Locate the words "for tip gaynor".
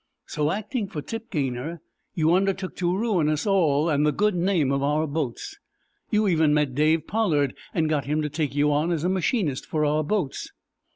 0.87-1.79